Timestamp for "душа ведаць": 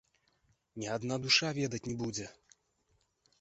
1.25-1.83